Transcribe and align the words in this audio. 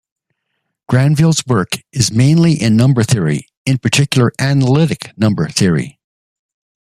Granville's 0.89 1.45
work 1.45 1.73
is 1.93 2.11
mainly 2.11 2.59
in 2.59 2.75
number 2.75 3.03
theory, 3.03 3.45
in 3.67 3.77
particular 3.77 4.31
analytic 4.39 5.15
number 5.15 5.47
theory. 5.47 5.99